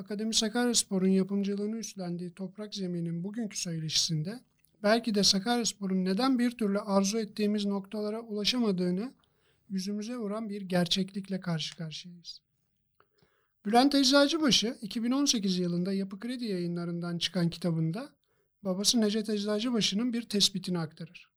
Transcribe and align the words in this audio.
Akademi 0.00 0.34
Sakaryaspor'un 0.34 1.08
yapımcılığını 1.08 1.76
üstlendiği 1.76 2.34
Toprak 2.34 2.74
Zemin'in 2.74 3.24
bugünkü 3.24 3.58
söyleşisinde 3.58 4.40
belki 4.82 5.14
de 5.14 5.24
Sakaryaspor'un 5.24 6.04
neden 6.04 6.38
bir 6.38 6.50
türlü 6.50 6.78
arzu 6.78 7.18
ettiğimiz 7.18 7.64
noktalara 7.64 8.20
ulaşamadığını 8.20 9.12
yüzümüze 9.68 10.16
vuran 10.16 10.48
bir 10.48 10.62
gerçeklikle 10.62 11.40
karşı 11.40 11.76
karşıyayız. 11.76 12.40
Bülent 13.66 13.94
Eczacıbaşı 13.94 14.78
2018 14.82 15.58
yılında 15.58 15.92
Yapı 15.92 16.18
Kredi 16.18 16.44
yayınlarından 16.44 17.18
çıkan 17.18 17.50
kitabında 17.50 18.08
babası 18.62 19.00
Necdet 19.00 19.28
Eczacıbaşı'nın 19.28 20.12
bir 20.12 20.22
tespitini 20.22 20.78
aktarır. 20.78 21.28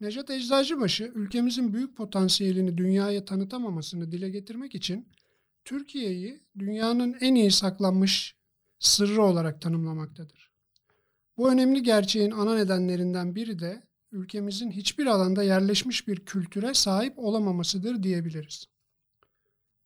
Necdet 0.00 0.30
Eczacıbaşı 0.30 1.12
ülkemizin 1.14 1.72
büyük 1.72 1.96
potansiyelini 1.96 2.78
dünyaya 2.78 3.24
tanıtamamasını 3.24 4.12
dile 4.12 4.30
getirmek 4.30 4.74
için 4.74 5.08
Türkiye'yi 5.66 6.42
dünyanın 6.58 7.16
en 7.20 7.34
iyi 7.34 7.50
saklanmış 7.50 8.36
sırrı 8.78 9.22
olarak 9.22 9.60
tanımlamaktadır. 9.60 10.52
Bu 11.36 11.50
önemli 11.50 11.82
gerçeğin 11.82 12.30
ana 12.30 12.54
nedenlerinden 12.54 13.34
biri 13.34 13.58
de 13.58 13.82
ülkemizin 14.12 14.70
hiçbir 14.70 15.06
alanda 15.06 15.42
yerleşmiş 15.42 16.08
bir 16.08 16.24
kültüre 16.24 16.74
sahip 16.74 17.18
olamamasıdır 17.18 18.02
diyebiliriz. 18.02 18.66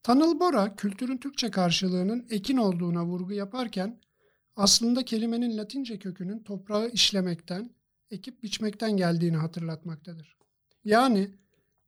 Tanıl 0.03 0.41
Bora 0.41 0.77
kültürün 0.77 1.19
Türkçe 1.19 1.51
karşılığının 1.51 2.27
ekin 2.31 2.57
olduğuna 2.57 3.05
vurgu 3.05 3.33
yaparken 3.33 4.01
aslında 4.57 5.05
kelimenin 5.05 5.57
Latince 5.57 5.99
kökünün 5.99 6.43
toprağı 6.43 6.91
işlemekten, 6.91 7.71
ekip 8.11 8.43
biçmekten 8.43 8.97
geldiğini 8.97 9.37
hatırlatmaktadır. 9.37 10.37
Yani 10.85 11.31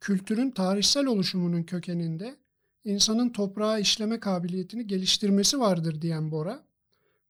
kültürün 0.00 0.50
tarihsel 0.50 1.06
oluşumunun 1.06 1.62
kökeninde 1.62 2.41
insanın 2.84 3.30
toprağı 3.30 3.80
işleme 3.80 4.20
kabiliyetini 4.20 4.86
geliştirmesi 4.86 5.60
vardır 5.60 6.02
diyen 6.02 6.30
Bora, 6.30 6.64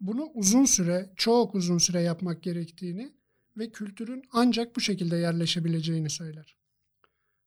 bunu 0.00 0.30
uzun 0.34 0.64
süre, 0.64 1.10
çok 1.16 1.54
uzun 1.54 1.78
süre 1.78 2.00
yapmak 2.00 2.42
gerektiğini 2.42 3.12
ve 3.56 3.70
kültürün 3.70 4.22
ancak 4.32 4.76
bu 4.76 4.80
şekilde 4.80 5.16
yerleşebileceğini 5.16 6.10
söyler. 6.10 6.56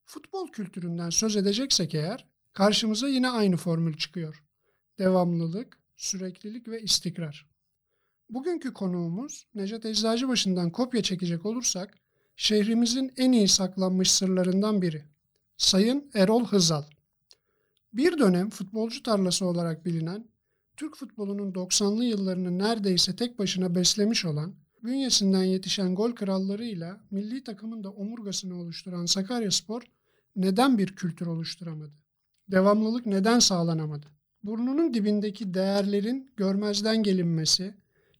Futbol 0.05 0.47
kültüründen 0.47 1.09
söz 1.09 1.35
edeceksek 1.35 1.95
eğer, 1.95 2.27
karşımıza 2.53 3.07
yine 3.07 3.29
aynı 3.29 3.57
formül 3.57 3.97
çıkıyor. 3.97 4.43
Devamlılık, 4.99 5.79
süreklilik 5.97 6.67
ve 6.67 6.81
istikrar. 6.81 7.49
Bugünkü 8.29 8.73
konuğumuz 8.73 9.47
Necdet 9.55 9.85
Eczacıbaşı'ndan 9.85 10.69
kopya 10.69 11.03
çekecek 11.03 11.45
olursak, 11.45 11.97
şehrimizin 12.35 13.13
en 13.17 13.31
iyi 13.31 13.47
saklanmış 13.47 14.11
sırlarından 14.11 14.81
biri. 14.81 15.03
Sayın 15.57 16.11
Erol 16.13 16.45
Hızal. 16.45 16.83
Bir 17.95 18.17
dönem 18.17 18.49
futbolcu 18.49 19.03
tarlası 19.03 19.45
olarak 19.45 19.85
bilinen, 19.85 20.27
Türk 20.77 20.95
futbolunun 20.95 21.51
90'lı 21.51 22.05
yıllarını 22.05 22.59
neredeyse 22.59 23.15
tek 23.15 23.39
başına 23.39 23.75
beslemiş 23.75 24.25
olan, 24.25 24.55
bünyesinden 24.83 25.43
yetişen 25.43 25.95
gol 25.95 26.11
krallarıyla 26.11 27.01
milli 27.11 27.43
takımın 27.43 27.83
da 27.83 27.89
omurgasını 27.91 28.59
oluşturan 28.59 29.05
Sakaryaspor 29.05 29.81
neden 30.35 30.77
bir 30.77 30.87
kültür 30.95 31.25
oluşturamadı? 31.25 31.93
Devamlılık 32.51 33.05
neden 33.05 33.39
sağlanamadı? 33.39 34.07
Burnunun 34.43 34.93
dibindeki 34.93 35.53
değerlerin 35.53 36.31
görmezden 36.37 37.03
gelinmesi, 37.03 37.73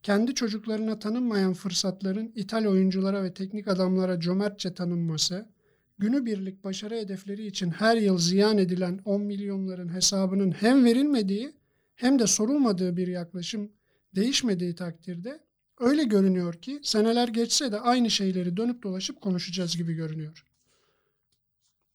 kendi 0.04 0.36
çocuklarına 0.36 1.00
tanınmayan 1.00 1.54
fırsatların 1.54 2.32
ithal 2.36 2.66
oyunculara 2.66 3.24
ve 3.24 3.34
teknik 3.34 3.68
adamlara 3.68 4.20
cömertçe 4.20 4.74
tanınması, 4.74 5.50
günübirlik 5.98 6.64
başarı 6.64 6.96
hedefleri 6.96 7.48
için 7.48 7.70
her 7.70 7.98
yıl 7.98 8.18
ziyan 8.18 8.58
edilen 8.58 9.00
10 9.06 9.22
milyonların 9.22 9.94
hesabının 9.94 10.52
hem 10.52 10.86
verilmediği 10.86 11.54
hem 11.96 12.20
de 12.20 12.28
sorulmadığı 12.28 12.98
bir 12.98 13.08
yaklaşım 13.08 13.72
değişmediği 14.16 14.76
takdirde 14.76 15.40
öyle 15.80 16.04
görünüyor 16.04 16.54
ki 16.54 16.80
seneler 16.84 17.28
geçse 17.28 17.72
de 17.72 17.80
aynı 17.80 18.10
şeyleri 18.10 18.58
dönüp 18.58 18.84
dolaşıp 18.84 19.22
konuşacağız 19.22 19.78
gibi 19.78 19.94
görünüyor. 19.94 20.46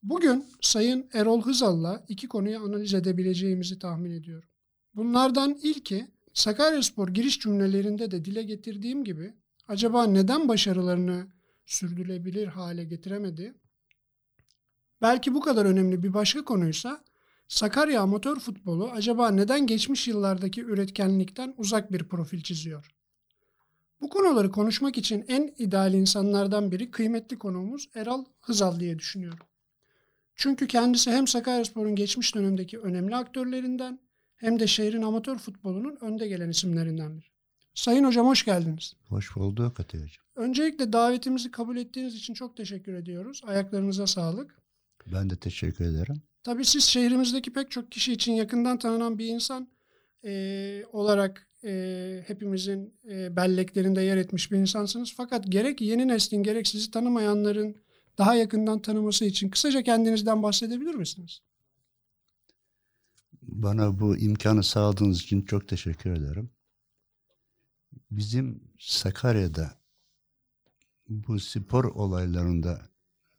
Bugün 0.03 0.45
Sayın 0.61 1.09
Erol 1.13 1.41
Hızal'la 1.41 2.05
iki 2.07 2.27
konuyu 2.27 2.59
analiz 2.59 2.93
edebileceğimizi 2.93 3.79
tahmin 3.79 4.11
ediyorum. 4.11 4.49
Bunlardan 4.95 5.59
ilki 5.63 6.07
Sakaryaspor 6.33 7.07
giriş 7.07 7.39
cümlelerinde 7.39 8.11
de 8.11 8.25
dile 8.25 8.43
getirdiğim 8.43 9.03
gibi 9.03 9.33
acaba 9.67 10.07
neden 10.07 10.47
başarılarını 10.47 11.27
sürdürülebilir 11.65 12.47
hale 12.47 12.83
getiremedi? 12.83 13.53
Belki 15.01 15.33
bu 15.33 15.41
kadar 15.41 15.65
önemli 15.65 16.03
bir 16.03 16.13
başka 16.13 16.45
konuysa 16.45 17.01
Sakarya 17.47 18.01
amatör 18.01 18.39
futbolu 18.39 18.89
acaba 18.91 19.31
neden 19.31 19.67
geçmiş 19.67 20.07
yıllardaki 20.07 20.61
üretkenlikten 20.61 21.53
uzak 21.57 21.91
bir 21.91 22.03
profil 22.03 22.41
çiziyor? 22.41 22.91
Bu 24.01 24.09
konuları 24.09 24.51
konuşmak 24.51 24.97
için 24.97 25.25
en 25.27 25.53
ideal 25.57 25.93
insanlardan 25.93 26.71
biri 26.71 26.91
kıymetli 26.91 27.37
konuğumuz 27.37 27.89
Eral 27.95 28.25
Hızal 28.41 28.79
diye 28.79 28.99
düşünüyorum. 28.99 29.45
Çünkü 30.35 30.67
kendisi 30.67 31.11
hem 31.11 31.27
Sakaryaspor'un 31.27 31.95
geçmiş 31.95 32.35
dönemdeki 32.35 32.79
önemli 32.79 33.15
aktörlerinden 33.15 33.99
hem 34.35 34.59
de 34.59 34.67
şehrin 34.67 35.01
amatör 35.01 35.37
futbolunun 35.37 35.97
önde 36.01 36.27
gelen 36.27 36.49
isimlerinden 36.49 37.17
biri. 37.17 37.25
Sayın 37.73 38.03
Hocam 38.03 38.27
hoş 38.27 38.45
geldiniz. 38.45 38.93
Hoş 39.09 39.35
bulduk 39.35 39.79
Atilla'cığım. 39.79 40.23
Öncelikle 40.35 40.93
davetimizi 40.93 41.51
kabul 41.51 41.77
ettiğiniz 41.77 42.15
için 42.15 42.33
çok 42.33 42.57
teşekkür 42.57 42.93
ediyoruz. 42.93 43.41
Ayaklarınıza 43.45 44.07
sağlık. 44.07 44.60
Ben 45.07 45.29
de 45.29 45.35
teşekkür 45.35 45.85
ederim. 45.85 46.21
Tabii 46.43 46.65
siz 46.65 46.83
şehrimizdeki 46.83 47.53
pek 47.53 47.71
çok 47.71 47.91
kişi 47.91 48.13
için 48.13 48.33
yakından 48.33 48.79
tanınan 48.79 49.17
bir 49.17 49.27
insan 49.27 49.67
e, 50.25 50.83
olarak 50.91 51.47
e, 51.63 52.23
hepimizin 52.27 52.93
e, 53.09 53.35
belleklerinde 53.35 54.01
yer 54.01 54.17
etmiş 54.17 54.51
bir 54.51 54.57
insansınız. 54.57 55.13
Fakat 55.17 55.51
gerek 55.51 55.81
yeni 55.81 56.07
neslin 56.07 56.43
gerek 56.43 56.67
sizi 56.67 56.91
tanımayanların 56.91 57.75
daha 58.17 58.35
yakından 58.35 58.81
tanıması 58.81 59.25
için 59.25 59.49
kısaca 59.49 59.83
kendinizden 59.83 60.43
bahsedebilir 60.43 60.95
misiniz? 60.95 61.41
Bana 63.41 63.99
bu 63.99 64.17
imkanı 64.17 64.63
sağladığınız 64.63 65.21
için 65.21 65.41
çok 65.41 65.67
teşekkür 65.67 66.11
ederim. 66.11 66.49
Bizim 68.11 68.63
Sakarya'da 68.79 69.81
bu 71.09 71.39
spor 71.39 71.83
olaylarında 71.83 72.90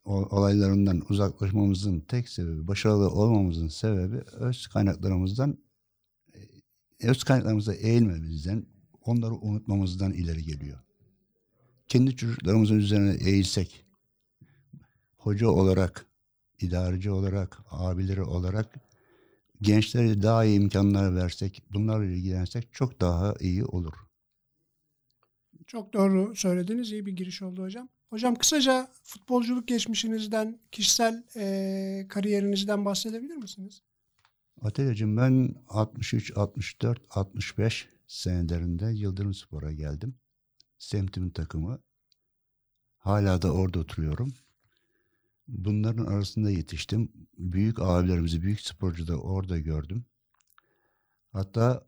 olaylarından 0.04 1.02
uzaklaşmamızın 1.08 2.00
tek 2.00 2.28
sebebi, 2.28 2.68
başarılı 2.68 3.10
olmamızın 3.10 3.68
sebebi 3.68 4.16
öz 4.32 4.66
kaynaklarımızdan 4.66 5.58
öz 7.02 7.24
kaynaklarımıza 7.24 7.74
eğilmemizden, 7.74 8.66
onları 9.04 9.34
unutmamızdan 9.34 10.12
ileri 10.12 10.44
geliyor. 10.44 10.78
Kendi 11.88 12.16
çocuklarımızın 12.16 12.78
üzerine 12.78 13.14
eğilsek, 13.14 13.84
hoca 15.16 15.48
olarak, 15.48 16.06
idareci 16.60 17.10
olarak, 17.10 17.58
abileri 17.70 18.22
olarak 18.22 18.74
gençlere 19.60 20.22
daha 20.22 20.44
iyi 20.44 20.60
imkanlar 20.60 21.14
versek, 21.16 21.62
bunlarla 21.72 22.04
ilgilensek 22.04 22.72
çok 22.72 23.00
daha 23.00 23.34
iyi 23.40 23.64
olur. 23.64 23.94
Çok 25.72 25.92
doğru 25.92 26.36
söylediniz. 26.36 26.92
İyi 26.92 27.06
bir 27.06 27.12
giriş 27.12 27.42
oldu 27.42 27.62
hocam. 27.62 27.88
Hocam 28.10 28.34
kısaca 28.34 28.88
futbolculuk 29.02 29.68
geçmişinizden, 29.68 30.60
kişisel 30.72 31.24
e, 31.36 32.06
kariyerinizden 32.08 32.84
bahsedebilir 32.84 33.36
misiniz? 33.36 33.82
Atilla'cığım 34.60 35.16
ben 35.16 35.54
63, 35.68 36.32
64, 36.36 37.00
65 37.10 37.88
senelerinde 38.06 38.86
Yıldırım 38.86 39.34
Spor'a 39.34 39.72
geldim. 39.72 40.14
Semtimin 40.78 41.30
takımı. 41.30 41.78
Hala 42.98 43.42
da 43.42 43.52
orada 43.52 43.78
oturuyorum. 43.78 44.34
Bunların 45.48 46.06
arasında 46.06 46.50
yetiştim. 46.50 47.12
Büyük 47.38 47.78
abilerimizi, 47.78 48.42
büyük 48.42 48.60
sporcu 48.60 49.08
da 49.08 49.16
orada 49.16 49.58
gördüm. 49.58 50.04
Hatta 51.32 51.86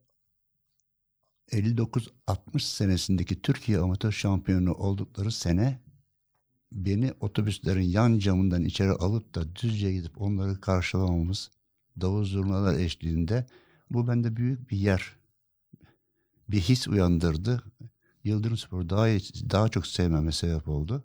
59-60 1.52 2.60
senesindeki 2.60 3.42
Türkiye 3.42 3.78
amatör 3.78 4.12
şampiyonu 4.12 4.72
oldukları 4.72 5.32
sene 5.32 5.80
beni 6.72 7.12
otobüslerin 7.20 7.82
yan 7.82 8.18
camından 8.18 8.64
içeri 8.64 8.90
alıp 8.90 9.34
da 9.34 9.56
düzce 9.56 9.92
gidip 9.92 10.20
onları 10.20 10.60
karşılamamız 10.60 11.50
davul 12.00 12.24
zurnalar 12.24 12.78
eşliğinde 12.78 13.46
bu 13.90 14.08
bende 14.08 14.36
büyük 14.36 14.70
bir 14.70 14.76
yer 14.76 15.16
bir 16.48 16.60
his 16.60 16.88
uyandırdı. 16.88 17.62
Yıldırım 18.24 18.56
Spor 18.56 18.88
daha 18.88 19.06
daha 19.50 19.68
çok 19.68 19.86
sevmeme 19.86 20.32
sebep 20.32 20.68
oldu. 20.68 21.04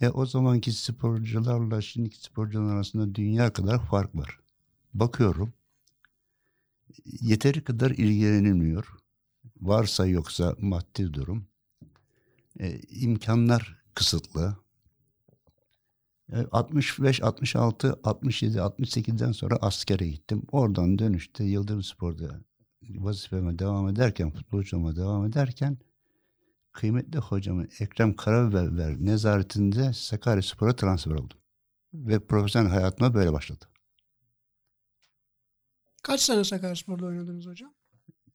E 0.00 0.08
o 0.08 0.26
zamanki 0.26 0.72
sporcularla 0.72 1.80
şimdiki 1.80 2.22
sporcular 2.22 2.74
arasında 2.74 3.14
dünya 3.14 3.52
kadar 3.52 3.86
fark 3.86 4.14
var. 4.14 4.38
Bakıyorum 4.94 5.52
yeteri 7.20 7.64
kadar 7.64 7.90
ilgilenilmiyor. 7.90 9.03
Varsa 9.64 10.06
yoksa 10.06 10.56
maddi 10.60 11.14
durum. 11.14 11.46
E, 12.60 12.80
imkanlar 12.80 13.82
kısıtlı. 13.94 14.56
65, 16.52 17.22
66, 17.22 18.00
67, 18.04 18.58
68'den 18.58 19.32
sonra 19.32 19.56
askere 19.56 20.08
gittim. 20.08 20.42
Oradan 20.52 20.98
dönüşte 20.98 21.44
Yıldırım 21.44 21.82
Spor'da 21.82 22.40
vazifeme 22.82 23.58
devam 23.58 23.88
ederken, 23.88 24.30
futbolculuğuma 24.30 24.96
devam 24.96 25.26
ederken 25.26 25.78
kıymetli 26.72 27.18
hocamın 27.18 27.68
Ekrem 27.80 28.16
Karabiber 28.16 28.96
nezaretinde 29.04 29.92
Sakaryaspor'a 29.92 30.76
transfer 30.76 31.12
oldum. 31.12 31.38
Ve 31.94 32.18
profesyonel 32.18 32.70
hayatıma 32.70 33.14
böyle 33.14 33.32
başladı. 33.32 33.64
Kaç 36.02 36.20
sene 36.20 36.44
Sakaryaspor'da 36.44 37.06
oynadınız 37.06 37.46
hocam? 37.46 37.72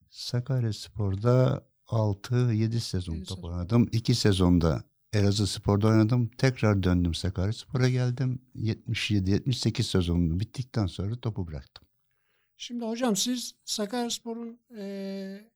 Sakaryaspor'da 0.09 1.65
6-7 1.87 2.79
sezon 2.79 3.21
top 3.21 3.43
oynadım. 3.43 3.89
2 3.91 4.15
sezonda 4.15 4.83
Elazığ 5.13 5.47
Spor'da 5.47 5.87
oynadım. 5.87 6.29
Tekrar 6.37 6.83
döndüm 6.83 7.13
Sakaryaspor'a 7.13 7.89
geldim. 7.89 8.41
77-78 8.55 9.83
sezonunu 9.83 10.39
bittikten 10.39 10.85
sonra 10.85 11.15
topu 11.15 11.47
bıraktım. 11.47 11.87
Şimdi 12.57 12.85
hocam 12.85 13.15
siz 13.15 13.55
Sakaryaspor'un 13.65 14.59
eee 14.77 15.49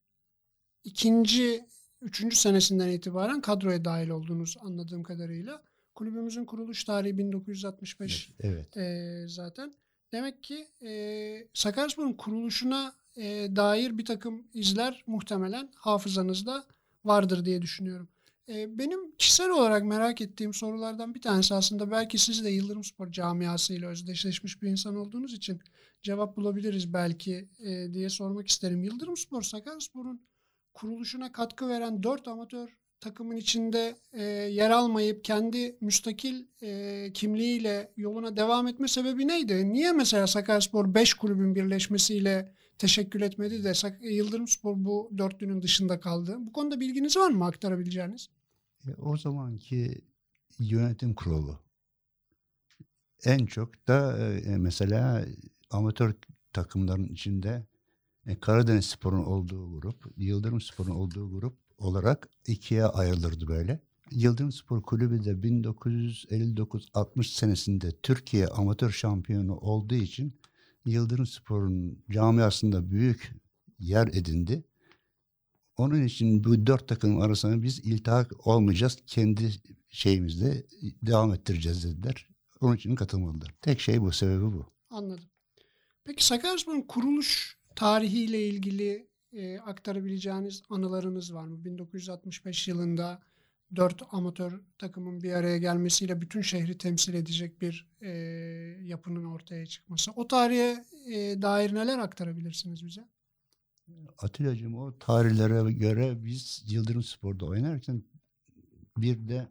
ikinci, 0.83 1.65
üçüncü 2.01 2.35
senesinden 2.35 2.87
itibaren 2.87 3.41
kadroya 3.41 3.85
dahil 3.85 4.09
oldunuz 4.09 4.57
anladığım 4.59 5.03
kadarıyla. 5.03 5.63
Kulübümüzün 5.95 6.45
kuruluş 6.45 6.83
tarihi 6.83 7.17
1965 7.17 8.31
Evet. 8.39 8.75
eee, 8.75 9.25
zaten. 9.27 9.73
Demek 10.11 10.43
ki 10.43 10.67
eee 10.81 11.47
Sakaryaspor'un 11.53 12.13
kuruluşuna 12.13 12.95
eee, 13.15 13.55
dair 13.55 13.97
bir 13.97 14.05
takım 14.05 14.47
izler 14.53 15.03
muhtemelen 15.07 15.69
hafızanızda 15.75 16.63
vardır 17.05 17.45
diye 17.45 17.61
düşünüyorum. 17.61 18.07
Eee, 18.47 18.67
benim 18.69 19.11
kişisel 19.17 19.49
olarak 19.49 19.83
merak 19.83 20.21
ettiğim 20.21 20.53
sorulardan 20.53 21.15
bir 21.15 21.21
tanesi 21.21 21.53
aslında 21.53 21.91
belki 21.91 22.17
siz 22.17 22.43
de 22.43 22.49
Yıldırımspor 22.49 23.11
camiasıyla 23.11 23.89
özdeşleşmiş 23.89 24.61
bir 24.61 24.67
insan 24.69 24.95
olduğunuz 24.95 25.33
için 25.33 25.59
cevap 26.03 26.37
bulabiliriz 26.37 26.93
belki 26.93 27.49
eee, 27.59 27.93
diye 27.93 28.09
sormak 28.09 28.47
isterim. 28.47 28.83
Yıldırımspor 28.83 29.41
Sakaryaspor'un 29.41 30.21
kuruluşuna 30.73 31.31
katkı 31.31 31.67
veren 31.69 32.03
dört 32.03 32.27
amatör 32.27 32.69
takımın 33.01 33.35
içinde 33.35 33.95
eee, 34.13 34.21
yer 34.23 34.69
almayıp 34.69 35.23
kendi 35.23 35.77
müstakil 35.81 36.45
eee, 36.61 37.11
kimliğiyle 37.13 37.93
yoluna 37.97 38.37
devam 38.37 38.67
etme 38.67 38.87
sebebi 38.87 39.27
neydi? 39.27 39.73
Niye 39.73 39.91
mesela 39.91 40.27
Sakaryaspor 40.27 40.93
5 40.93 41.13
kulübün 41.13 41.55
birleşmesiyle 41.55 42.53
teşekkül 42.77 43.21
etmedi 43.21 43.63
de 43.63 43.73
Sak- 43.73 44.03
Yıldırımspor 44.03 44.73
bu 44.77 45.11
dörtlünün 45.17 45.61
dışında 45.61 45.99
kaldı? 45.99 46.37
Bu 46.39 46.53
konuda 46.53 46.79
bilginiz 46.79 47.17
var 47.17 47.31
mı 47.31 47.45
aktarabileceğiniz? 47.45 48.29
E, 48.87 48.93
o 48.93 49.17
zamanki 49.17 50.01
yönetim 50.59 51.13
kurulu 51.13 51.59
en 53.25 53.45
çok 53.45 53.87
da 53.87 54.17
e, 54.27 54.57
mesela 54.57 55.25
amatör 55.69 56.13
takımların 56.53 57.07
içinde 57.07 57.65
e, 58.25 58.39
Karadeniz 58.39 58.85
Spor'un 58.85 59.23
olduğu 59.23 59.71
grup, 59.71 60.05
Yıldırım 60.17 60.61
Spor'un 60.61 60.91
olduğu 60.91 61.31
grup 61.31 61.57
olarak 61.77 62.29
ikiye 62.47 62.85
ayrılırdı 62.85 63.47
böyle. 63.47 63.79
Yıldırım 64.11 64.51
Spor 64.51 64.81
Kulübü 64.81 65.25
de 65.25 65.31
1959-60 65.31 67.23
senesinde 67.23 67.91
Türkiye 67.91 68.47
amatör 68.47 68.91
şampiyonu 68.91 69.57
olduğu 69.57 69.95
için 69.95 70.33
Yıldırım 70.85 71.25
Spor'un 71.25 72.03
camiasında 72.11 72.89
büyük 72.91 73.33
yer 73.79 74.07
edindi. 74.07 74.63
Onun 75.77 76.03
için 76.03 76.43
bu 76.43 76.67
dört 76.67 76.87
takım 76.87 77.21
arasında 77.21 77.63
biz 77.63 77.79
iltihak 77.79 78.47
olmayacağız. 78.47 78.97
Kendi 79.07 79.51
şeyimizde 79.89 80.65
devam 81.01 81.33
ettireceğiz 81.33 81.83
dediler. 81.83 82.27
Onun 82.61 82.75
için 82.75 82.95
katılmadılar. 82.95 83.53
Tek 83.61 83.79
şey 83.79 84.01
bu, 84.01 84.11
sebebi 84.11 84.43
bu. 84.43 84.65
Anladım. 84.89 85.25
Peki 86.03 86.25
Sakaryaspor'un 86.25 86.81
kuruluş 86.81 87.57
tarihiyle 87.75 88.47
ilgili 88.47 89.07
e, 89.33 89.59
aktarabileceğiniz 89.59 90.61
anılarınız 90.69 91.33
var 91.33 91.45
mı? 91.45 91.65
1965 91.65 92.67
yılında 92.67 93.21
dört 93.75 94.01
amatör 94.11 94.61
takımın 94.77 95.21
bir 95.21 95.31
araya 95.31 95.57
gelmesiyle 95.57 96.21
bütün 96.21 96.41
şehri 96.41 96.77
temsil 96.77 97.13
edecek 97.13 97.61
bir 97.61 97.87
e, 98.01 98.09
yapının 98.83 99.23
ortaya 99.25 99.65
çıkması. 99.65 100.11
O 100.11 100.27
tarihe 100.27 100.85
e, 101.07 101.41
dair 101.41 101.75
neler 101.75 101.99
aktarabilirsiniz 101.99 102.85
bize? 102.85 103.07
Atilla'cığım 104.17 104.75
o 104.75 104.99
tarihlere 104.99 105.71
göre 105.71 106.25
biz 106.25 106.63
Yıldırım 106.67 107.03
Spor'da 107.03 107.45
oynarken 107.45 108.03
bir 108.97 109.27
de 109.27 109.47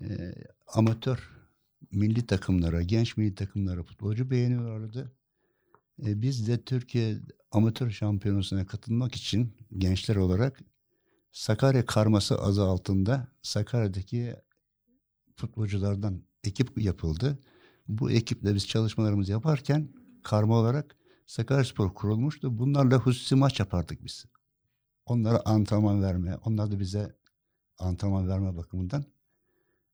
e, 0.00 0.34
amatör 0.66 1.30
milli 1.92 2.26
takımlara, 2.26 2.82
genç 2.82 3.16
milli 3.16 3.34
takımlara 3.34 3.82
futbolcu 3.82 4.30
beğeniyorlardı. 4.30 5.12
E, 6.06 6.22
biz 6.22 6.48
de 6.48 6.62
Türkiye 6.62 7.16
amatör 7.50 7.90
şampiyonasına 7.90 8.66
katılmak 8.66 9.14
için 9.14 9.56
gençler 9.78 10.16
olarak 10.16 10.60
Sakarya 11.36 11.86
karması 11.86 12.38
adı 12.42 12.64
altında 12.64 13.28
Sakarya'daki 13.42 14.36
futbolculardan 15.36 16.22
ekip 16.44 16.82
yapıldı. 16.82 17.38
Bu 17.88 18.10
ekiple 18.10 18.54
biz 18.54 18.66
çalışmalarımızı 18.68 19.32
yaparken 19.32 19.88
karma 20.22 20.58
olarak 20.58 20.96
Sakaryaspor 21.26 21.94
kurulmuştu. 21.94 22.58
Bunlarla 22.58 22.96
hususi 22.96 23.34
maç 23.34 23.60
yapardık 23.60 24.04
biz. 24.04 24.24
Onlara 25.06 25.42
antrenman 25.44 26.02
verme, 26.02 26.36
onlar 26.44 26.70
da 26.70 26.80
bize 26.80 27.16
antrenman 27.78 28.28
verme 28.28 28.56
bakımından. 28.56 29.04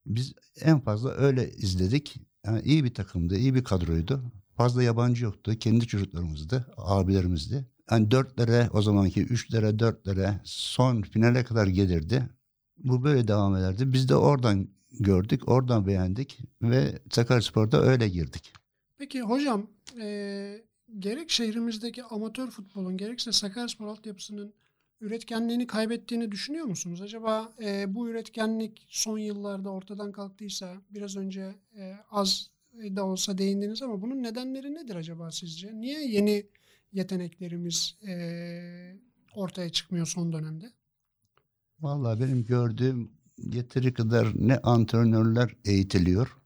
Biz 0.05 0.33
en 0.61 0.79
fazla 0.79 1.11
öyle 1.11 1.51
izledik. 1.51 2.21
Yani 2.45 2.61
iyi 2.61 2.83
bir 2.83 2.93
takımdı, 2.93 3.37
iyi 3.37 3.55
bir 3.55 3.63
kadroydu. 3.63 4.23
Fazla 4.57 4.83
yabancı 4.83 5.23
yoktu. 5.23 5.55
Kendi 5.59 5.87
çocuklarımızdı, 5.87 6.73
abilerimizdi. 6.77 7.72
Yani 7.91 8.11
dörtlere, 8.11 8.69
o 8.73 8.81
zamanki 8.81 9.21
üçlere, 9.21 9.79
dörtlere 9.79 10.41
son 10.43 11.01
finale 11.01 11.43
kadar 11.43 11.67
gelirdi. 11.67 12.29
Bu 12.77 13.03
böyle 13.03 13.27
devam 13.27 13.55
ederdi. 13.55 13.93
Biz 13.93 14.09
de 14.09 14.15
oradan 14.15 14.67
gördük, 14.99 15.49
oradan 15.49 15.87
beğendik 15.87 16.39
ve 16.61 16.99
Sakaryaspor'da 17.11 17.81
öyle 17.81 18.09
girdik. 18.09 18.53
Peki 18.97 19.21
hocam 19.21 19.67
e, 20.01 20.61
gerek 20.99 21.29
şehrimizdeki 21.29 22.03
amatör 22.03 22.51
futbolun 22.51 22.97
gerekse 22.97 23.31
Sakaryaspor 23.31 23.87
altyapısının 23.87 24.53
üretkenliğini 25.01 25.67
kaybettiğini 25.67 26.31
düşünüyor 26.31 26.65
musunuz? 26.65 27.01
Acaba 27.01 27.53
e, 27.63 27.95
bu 27.95 28.09
üretkenlik 28.09 28.85
son 28.89 29.17
yıllarda 29.17 29.69
ortadan 29.69 30.11
kalktıysa 30.11 30.75
biraz 30.89 31.17
önce 31.17 31.55
e, 31.77 31.95
az 32.11 32.49
da 32.73 33.05
olsa 33.05 33.37
değindiniz 33.37 33.81
ama 33.81 34.01
bunun 34.01 34.23
nedenleri 34.23 34.73
nedir 34.73 34.95
acaba 34.95 35.31
sizce? 35.31 35.81
Niye 35.81 36.07
yeni 36.07 36.45
yeteneklerimiz 36.93 37.97
e, 38.07 38.13
ortaya 39.35 39.69
çıkmıyor 39.69 40.07
son 40.07 40.33
dönemde? 40.33 40.73
Vallahi 41.79 42.19
benim 42.19 42.43
gördüğüm 42.43 43.11
yeteri 43.37 43.93
kadar 43.93 44.31
ne 44.35 44.57
antrenörler 44.57 45.55
eğitiliyor 45.65 46.43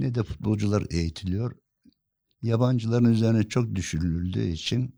ne 0.00 0.14
de 0.14 0.22
futbolcular 0.22 0.86
eğitiliyor. 0.90 1.56
Yabancıların 2.42 3.12
üzerine 3.12 3.48
çok 3.48 3.74
düşürüldüğü 3.74 4.46
için 4.46 4.94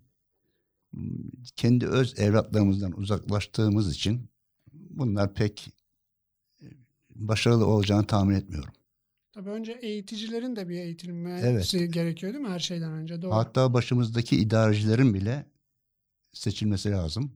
kendi 1.56 1.86
öz 1.86 2.18
evlatlarımızdan 2.18 2.92
uzaklaştığımız 2.92 3.94
için 3.94 4.30
bunlar 4.72 5.34
pek 5.34 5.70
başarılı 7.10 7.66
olacağını 7.66 8.06
tahmin 8.06 8.34
etmiyorum. 8.34 8.72
Tabii 9.32 9.50
önce 9.50 9.72
eğiticilerin 9.72 10.56
de 10.56 10.68
bir 10.68 10.74
eğitilmesi 10.78 11.46
Evet. 11.78 11.92
gerekiyor 11.94 12.32
değil 12.32 12.44
mi 12.44 12.50
her 12.50 12.58
şeyden 12.58 12.92
önce? 12.92 13.22
Doğru. 13.22 13.34
Hatta 13.34 13.74
başımızdaki 13.74 14.36
idarecilerin 14.36 15.14
bile 15.14 15.46
seçilmesi 16.32 16.90
lazım. 16.90 17.32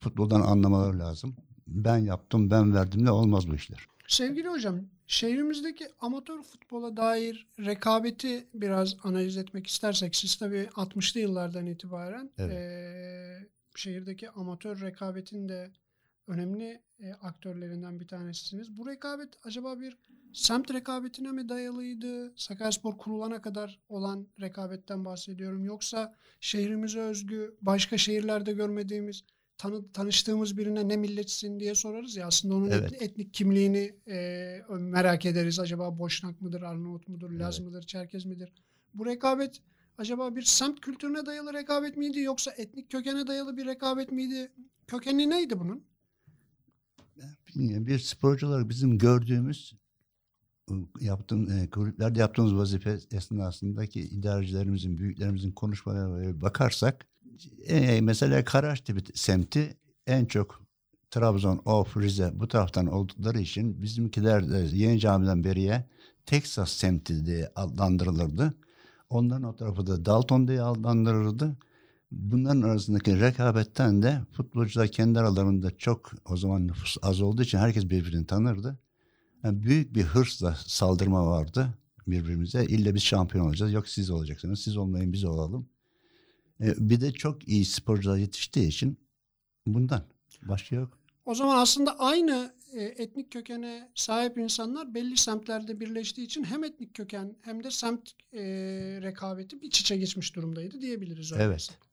Futboldan 0.00 0.40
anlamaları 0.40 0.98
lazım. 0.98 1.36
Ben 1.68 1.96
yaptım, 1.98 2.50
ben 2.50 2.74
verdimle 2.74 3.10
olmaz 3.10 3.48
bu 3.50 3.54
işler. 3.54 3.86
Sevgili 4.08 4.48
hocam, 4.48 4.80
şehrimizdeki 5.06 5.88
amatör 6.00 6.42
futbola 6.42 6.96
dair 6.96 7.46
rekabeti 7.58 8.46
biraz 8.54 8.96
analiz 9.02 9.36
etmek 9.36 9.66
istersek, 9.66 10.16
siz 10.16 10.36
tabii 10.36 10.68
60'lı 10.74 11.20
yıllardan 11.20 11.66
itibaren 11.66 12.30
Evet. 12.38 12.52
eee, 12.52 13.48
şehirdeki 13.76 14.30
amatör 14.30 14.80
rekabetin 14.80 15.48
de 15.48 15.70
önemli 16.26 16.82
e, 17.00 17.12
aktörlerinden 17.12 18.00
bir 18.00 18.06
tanesiniz. 18.08 18.76
Bu 18.78 18.86
rekabet 18.86 19.28
acaba 19.44 19.80
bir 19.80 19.98
semt 20.32 20.74
rekabetine 20.74 21.32
mi 21.32 21.48
dayalıydı? 21.48 22.32
Sakaryaspor 22.36 22.98
kurulana 22.98 23.42
kadar 23.42 23.80
olan 23.88 24.28
rekabetten 24.40 25.04
bahsediyorum. 25.04 25.64
Yoksa 25.64 26.14
şehrimize 26.40 27.00
özgü, 27.00 27.56
başka 27.62 27.98
şehirlerde 27.98 28.52
görmediğimiz 28.52 29.24
tanı, 29.58 29.92
tanıştığımız 29.92 30.56
birine 30.56 30.88
ne 30.88 30.96
milletsin 30.96 31.60
diye 31.60 31.74
sorarız 31.74 32.16
ya 32.16 32.26
aslında 32.26 32.54
onun 32.54 32.70
Evet. 32.70 32.92
etni- 32.92 33.04
etnik 33.04 33.34
kimliğini 33.34 33.94
e, 34.08 34.58
merak 34.70 35.26
ederiz. 35.26 35.58
Acaba 35.60 35.98
Boşnak 35.98 36.40
mıdır, 36.40 36.62
Arnavut 36.62 37.08
mudur, 37.08 37.30
Laz 37.30 37.60
Evet. 37.60 37.68
mıdır, 37.68 37.82
Çerkez 37.86 38.24
midir? 38.24 38.52
Bu 38.94 39.06
rekabet 39.06 39.60
acaba 39.98 40.36
bir 40.36 40.42
semt 40.42 40.80
kültürüne 40.80 41.26
dayalı 41.26 41.52
rekabet 41.52 41.96
miydi 41.96 42.20
yoksa 42.20 42.52
etnik 42.56 42.90
kökene 42.90 43.26
dayalı 43.26 43.56
bir 43.56 43.66
rekabet 43.66 44.12
miydi? 44.12 44.52
Kökeni 44.86 45.30
neydi 45.30 45.58
bunun? 45.60 45.84
Bir 47.56 47.98
sporcu 47.98 48.46
olarak 48.48 48.68
bizim 48.68 48.98
gördüğümüz 48.98 49.74
yaptığım 51.00 51.50
e, 51.50 51.70
kulüplerde 51.70 52.18
yaptığımız 52.20 52.54
vazife 52.54 52.98
esnasındaki 53.12 54.00
idarecilerimizin, 54.00 54.98
büyüklerimizin 54.98 55.52
konuşmalarına 55.52 56.40
bakarsak 56.40 57.06
e, 57.66 58.00
mesela 58.00 58.44
Karaçtepe 58.44 59.00
semti 59.14 59.76
en 60.06 60.24
çok 60.24 60.62
Trabzon, 61.10 61.62
Of, 61.64 61.96
Rize 61.96 62.30
bu 62.34 62.48
taraftan 62.48 62.86
oldukları 62.86 63.40
için 63.40 63.82
bizimkiler 63.82 64.50
de 64.50 64.68
Yeni 64.72 65.00
Cami'den 65.00 65.44
beriye 65.44 65.84
Texas 66.26 66.70
semti 66.70 67.26
diye 67.26 67.52
adlandırılırdı. 67.56 68.54
Onların 69.10 69.42
o 69.42 69.56
tarafı 69.56 69.86
da 69.86 70.04
Dalton 70.04 70.48
diye 70.48 70.62
adlandırılırdı. 70.62 71.56
Bunların 72.12 72.62
arasındaki 72.62 73.20
rekabetten 73.20 74.02
de 74.02 74.20
futbolcular 74.32 74.88
kendi 74.88 75.18
aralarında 75.18 75.70
çok 75.70 76.12
o 76.24 76.36
zaman 76.36 76.66
nüfus 76.66 76.96
az 77.02 77.20
olduğu 77.20 77.42
için 77.42 77.58
herkes 77.58 77.84
birbirini 77.84 78.26
tanırdı. 78.26 78.78
Yani 79.42 79.62
büyük 79.62 79.94
bir 79.94 80.02
hırsla 80.02 80.56
saldırma 80.66 81.26
vardı 81.26 81.68
birbirimize. 82.06 82.64
İlle 82.64 82.94
biz 82.94 83.02
şampiyon 83.02 83.46
olacağız. 83.46 83.72
Yok 83.72 83.88
siz 83.88 84.10
olacaksınız. 84.10 84.60
Siz 84.60 84.76
olmayın 84.76 85.12
biz 85.12 85.24
olalım. 85.24 85.68
E, 86.60 86.74
bir 86.90 87.00
de 87.00 87.12
çok 87.12 87.48
iyi 87.48 87.64
sporcular 87.64 88.16
yetiştiği 88.16 88.68
için 88.68 88.98
bundan. 89.66 90.04
Başka 90.42 90.76
yok. 90.76 90.98
O 91.24 91.34
zaman 91.34 91.58
aslında 91.58 91.98
aynı 91.98 92.54
e, 92.72 92.82
etnik 92.82 93.32
kökene 93.32 93.90
sahip 93.94 94.38
insanlar 94.38 94.94
belli 94.94 95.16
semtlerde 95.16 95.80
birleştiği 95.80 96.22
için 96.22 96.44
hem 96.44 96.64
etnik 96.64 96.94
köken 96.94 97.36
hem 97.42 97.64
de 97.64 97.70
semt 97.70 98.10
e, 98.32 98.42
rekabeti 99.02 99.62
bir 99.62 99.70
çiçe 99.70 99.96
geçmiş 99.96 100.36
durumdaydı 100.36 100.80
diyebiliriz. 100.80 101.32
öyleyse. 101.32 101.48
Evet. 101.48 101.91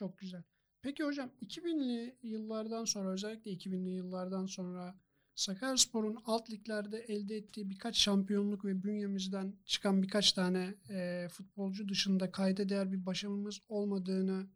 Çok 0.00 0.18
güzel. 0.18 0.42
Peki 0.82 1.04
hocam 1.04 1.30
2000'li 1.42 2.16
yıllardan 2.22 2.84
sonra 2.84 3.12
özellikle 3.12 3.50
2000'li 3.50 3.90
yıllardan 3.90 4.46
sonra 4.46 4.94
Sakaryaspor'un 5.34 6.18
alt 6.24 6.50
liglerde 6.50 6.98
elde 6.98 7.36
ettiği 7.36 7.70
birkaç 7.70 7.96
şampiyonluk 7.96 8.64
ve 8.64 8.82
bünyemizden 8.82 9.54
çıkan 9.66 10.02
birkaç 10.02 10.32
tane 10.32 10.74
e, 10.90 11.28
futbolcu 11.32 11.88
dışında 11.88 12.32
kayda 12.32 12.68
değer 12.68 12.92
bir 12.92 13.06
başarımız 13.06 13.60
olmadığını 13.68 14.46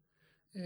e, 0.57 0.63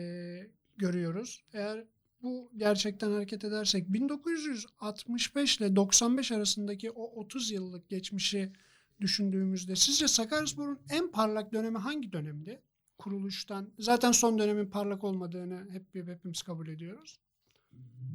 görüyoruz. 0.76 1.44
Eğer 1.52 1.84
bu 2.22 2.50
gerçekten 2.56 3.10
hareket 3.10 3.44
edersek 3.44 3.92
1965 3.92 5.58
ile 5.58 5.76
95 5.76 6.32
arasındaki 6.32 6.90
o 6.90 7.20
30 7.20 7.50
yıllık 7.50 7.88
geçmişi 7.88 8.52
düşündüğümüzde 9.00 9.76
sizce 9.76 10.08
Sakaryaspor'un 10.08 10.80
en 10.90 11.10
parlak 11.10 11.52
dönemi 11.52 11.78
hangi 11.78 12.12
dönemdi? 12.12 12.62
Kuruluştan 12.98 13.72
zaten 13.78 14.12
son 14.12 14.38
dönemin 14.38 14.66
parlak 14.66 15.04
olmadığını 15.04 15.66
hep 15.70 16.08
hepimiz 16.08 16.42
kabul 16.42 16.68
ediyoruz. 16.68 17.20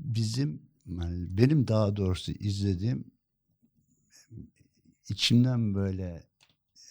Bizim 0.04 0.62
benim 1.30 1.68
daha 1.68 1.96
doğrusu 1.96 2.32
izlediğim 2.32 3.12
içimden 5.10 5.76
böyle 5.76 6.24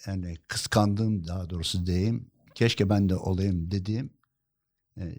yani 0.06 0.37
kıskandığım 0.49 1.26
daha 1.26 1.50
doğrusu 1.50 1.87
diyeyim 1.87 2.30
keşke 2.54 2.88
ben 2.88 3.08
de 3.08 3.16
olayım 3.16 3.70
dediğim 3.70 4.11
e, 4.99 5.16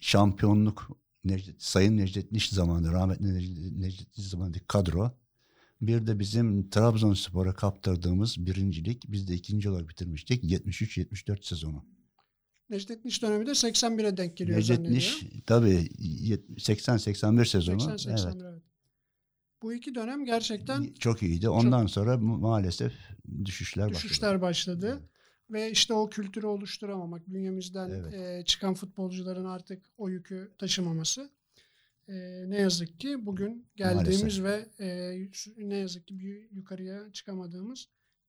şampiyonluk 0.00 1.00
Necdet, 1.24 1.62
Sayın 1.62 1.96
Necdet 1.96 2.32
Niş 2.32 2.50
zamanı 2.50 2.92
rahmetli 2.92 3.80
Necdet, 3.80 4.18
Niş 4.18 4.26
zamanındaki 4.26 4.66
kadro 4.66 5.12
bir 5.80 6.06
de 6.06 6.18
bizim 6.18 6.70
Trabzonspor'a 6.70 7.54
kaptırdığımız 7.54 8.46
birincilik 8.46 9.04
biz 9.08 9.28
de 9.28 9.34
ikinci 9.34 9.70
olarak 9.70 9.88
bitirmiştik 9.88 10.44
73-74 10.44 11.46
sezonu. 11.46 11.84
Necdet 12.70 13.04
Niş 13.04 13.22
dönemi 13.22 13.46
de 13.46 13.50
81'e 13.50 14.16
denk 14.16 14.36
geliyor 14.36 14.58
Necdet. 14.58 14.78
Niş 14.80 15.20
tabii 15.46 15.88
80-81 16.56 17.44
sezonu 17.46 17.76
80-81 17.82 18.10
evet, 18.10 18.42
evet. 18.42 18.62
Bu 19.62 19.74
iki 19.74 19.94
dönem 19.94 20.24
gerçekten 20.24 20.94
çok 20.98 21.22
iyiydi. 21.22 21.48
Ondan 21.48 21.86
sonra 21.86 22.14
ma- 22.14 22.40
maalesef 22.40 22.92
düşüşler 23.44 23.86
başladı. 23.88 24.04
düşüşler 24.04 24.40
başladı. 24.40 25.00
Ve 25.50 25.70
işte 25.70 25.94
o 25.94 26.10
kültürü 26.10 26.46
oluşturamamak, 26.46 27.28
bünyemizden 27.28 27.90
Evet. 27.90 28.14
e, 28.14 28.44
çıkan 28.44 28.74
futbolcuların 28.74 29.44
artık 29.44 29.82
o 29.98 30.08
yükü 30.08 30.52
taşımaması. 30.58 31.30
E, 32.08 32.14
ne 32.50 32.60
yazık 32.60 33.00
ki 33.00 33.26
bugün 33.26 33.66
geldiğimiz 33.76 34.38
Maalesef. 34.38 34.78
ve 34.78 34.84
e, 34.84 35.68
ne 35.68 35.76
yazık 35.76 36.06
ki 36.08 36.18
bir 36.18 36.50
yukarıya 36.50 37.12
çıkamadığımız 37.12 37.88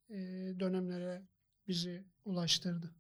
e, 0.10 0.16
dönemlere 0.60 1.22
bizi 1.68 2.04
ulaştırdı. 2.26 2.92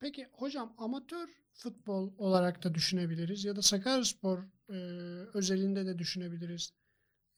Peki 0.00 0.26
hocam 0.32 0.74
amatör 0.78 1.28
futbol 1.52 2.12
olarak 2.18 2.64
da 2.64 2.74
düşünebiliriz 2.74 3.44
ya 3.44 3.56
da 3.56 3.62
Sakaryaspor 3.62 4.38
e, 4.70 4.74
özelinde 5.34 5.86
de 5.86 5.98
düşünebiliriz. 5.98 6.72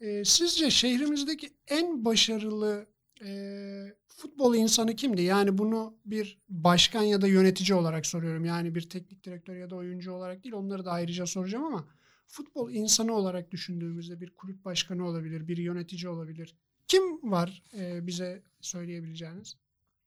E, 0.01 0.25
sizce 0.25 0.71
şehrimizdeki 0.71 1.51
en 1.69 2.05
başarılı 2.05 2.87
e, 3.25 3.95
futbol 4.07 4.55
insanı 4.55 4.97
kimdi? 4.97 5.23
Yani 5.23 5.59
bunu 5.59 5.95
bir 6.05 6.39
başkan 6.49 7.03
ya 7.03 7.23
da 7.23 7.29
yönetici 7.29 7.79
olarak 7.79 8.07
soruyorum. 8.07 8.45
Yani 8.45 8.75
bir 8.75 8.91
teknik 8.91 9.25
direktör 9.25 9.57
ya 9.57 9.71
da 9.71 9.77
oyuncu 9.77 10.13
olarak 10.13 10.45
değil. 10.45 10.55
Onları 10.55 10.85
da 10.85 10.91
ayrıca 10.93 11.27
soracağım 11.27 11.65
ama 11.65 11.89
futbol 12.27 12.71
insanı 12.71 13.13
olarak 13.13 13.51
düşündüğümüzde 13.51 14.21
bir 14.21 14.31
kulüp 14.31 14.65
başkanı 14.65 15.07
olabilir, 15.07 15.49
bir 15.49 15.57
yönetici 15.57 16.09
olabilir. 16.09 16.57
Kim 16.89 17.31
var 17.31 17.63
e, 17.79 18.07
bize 18.07 18.43
söyleyebileceğiniz? 18.61 19.57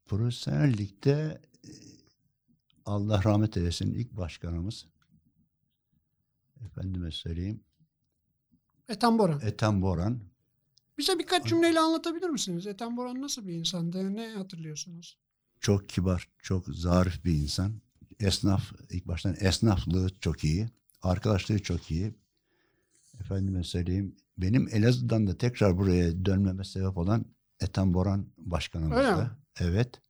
Profesyonel 0.06 0.78
ligde 0.78 1.42
e, 1.64 1.72
Allah 2.86 3.24
rahmet 3.24 3.58
eylesin 3.58 3.94
ilk 3.94 4.18
başkanımız 4.18 4.86
efendime 6.66 7.12
söyleyeyim 7.12 7.63
Ethan 8.90 9.20
Boran. 9.20 9.40
Ethem 9.42 9.82
Boran 9.82 10.20
Bize 10.98 11.20
birkaç 11.20 11.46
cümleyle 11.46 11.80
anlatabilir 11.80 12.30
misiniz? 12.30 12.68
Ethan 12.68 12.98
Boran 12.98 13.22
nasıl 13.22 13.48
bir 13.48 13.54
insandı? 13.54 14.16
Ne 14.16 14.30
hatırlıyorsunuz? 14.30 15.18
çok 15.63 15.90
kibar, 15.90 16.28
çok 16.40 16.66
zarif 16.68 17.25
bir 17.25 17.34
insan. 17.34 17.74
Esnaf, 18.20 18.72
ilk 18.90 19.08
baştan 19.08 19.36
esnaflığı 19.40 20.10
çok 20.20 20.44
iyi. 20.44 20.70
Arkadaşlığı 21.02 21.60
çok 21.60 21.92
iyi. 21.92 22.13
Efendime 23.20 23.63
söyleyeyim. 23.63 24.16
Benim 24.38 24.68
Elazığ'dan 24.72 25.28
da 25.28 25.38
tekrar 25.38 25.78
buraya 25.78 26.25
dönmeme 26.25 26.63
sebep 26.63 26.98
olan 26.98 27.25
Ethem 27.62 27.94
Boran 27.94 28.25
başkanımızdı. 28.38 29.02
Öyle 29.02 29.16
mi? 29.16 29.30
Evet. 29.60 30.02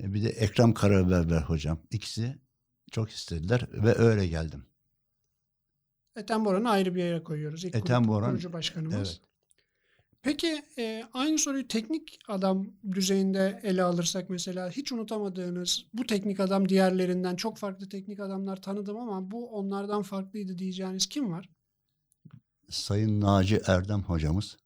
E, 0.00 0.14
Bir 0.14 0.24
de 0.24 0.28
Ekrem 0.28 0.74
Karaberber 0.74 1.40
hocam. 1.40 1.78
İkisi 1.90 2.38
çok 2.90 3.10
istediler 3.10 3.68
ve 3.72 3.98
öyle 3.98 4.26
geldim. 4.26 4.66
Ethem 6.16 6.44
Boran'ı 6.44 6.70
ayrı 6.70 6.94
bir 6.94 7.02
yere 7.04 7.24
koyuyoruz. 7.24 7.64
İlk 7.64 7.74
Ethem 7.74 8.08
Boran, 8.08 8.30
kurucu 8.30 8.52
başkanımız. 8.52 8.96
evet. 8.96 9.20
Peki 10.22 10.62
e, 10.78 11.04
aynı 11.12 11.38
soruyu 11.38 11.68
teknik 11.68 12.18
adam 12.28 12.66
düzeyinde 12.92 13.60
ele 13.62 13.82
alırsak 13.82 14.30
mesela 14.30 14.70
hiç 14.70 14.92
unutamadığınız 14.92 15.84
bu 15.94 16.06
teknik 16.06 16.40
adam 16.40 16.68
diğerlerinden 16.68 17.36
çok 17.36 17.58
farklı 17.58 17.88
teknik 17.88 18.20
adamlar 18.20 18.62
tanıdım 18.62 18.96
ama 18.96 19.30
bu 19.30 19.50
onlardan 19.50 20.02
farklıydı 20.02 20.58
diyeceğiniz 20.58 21.06
kim 21.06 21.32
var? 21.32 21.48
Sayın 22.68 23.20
Naci 23.20 23.60
Erdem 23.66 24.02
hocamız. 24.02 24.56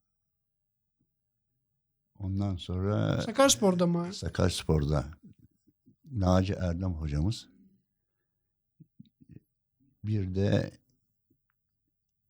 Ondan 2.18 2.56
sonra 2.56 3.20
Sakaryaspor'da 3.22 3.86
mı? 3.86 4.14
Sakaryaspor'da 4.14 5.04
Naci 6.12 6.52
Erdem 6.52 6.92
hocamız. 6.92 7.48
Bir 10.04 10.34
de 10.34 10.70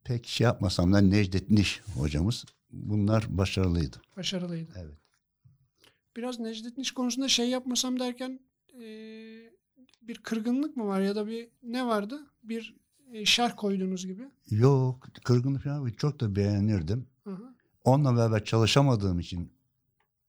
pek 0.05 0.27
şey 0.27 0.45
yapmasam 0.45 0.93
da 0.93 1.01
Necdet 1.01 1.51
Niş 1.51 1.81
hocamız. 1.95 2.45
Bunlar 2.71 3.27
başarılıydı. 3.29 3.97
Başarılıydı. 4.17 4.73
Evet. 4.77 4.99
Biraz 6.17 6.41
Necdet 6.41 6.79
Niş 6.79 6.93
konusunda 6.93 7.29
şey 7.29 7.51
yapmasam 7.51 8.01
derken 8.01 8.41
e, 8.75 8.87
bir 10.03 10.19
kırgınlık 10.23 10.77
mı 10.77 10.87
var 10.87 11.01
ya 11.01 11.17
da 11.17 11.27
bir 11.27 11.49
ne 11.63 11.87
vardı? 11.87 12.27
Bir 12.43 12.77
e, 13.13 13.25
şerh 13.25 13.57
koyduğunuz 13.57 14.07
gibi. 14.07 14.29
Yok, 14.51 15.09
kırgınlık 15.25 15.63
falan 15.63 15.91
çok 15.91 16.21
da 16.21 16.37
beğenirdim. 16.37 17.07
Hı 17.25 17.31
hı. 17.31 17.55
Onunla 17.85 18.17
beraber 18.17 18.45
çalışamadığım 18.45 19.21
için, 19.21 19.53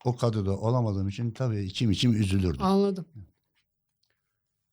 o 0.05 0.15
kadroda 0.15 0.57
olamadığım 0.59 1.07
için 1.07 1.31
tabii 1.31 1.59
içim 1.63 1.91
içim 1.91 2.13
üzülürdüm. 2.21 2.63
Anladım. 2.63 3.05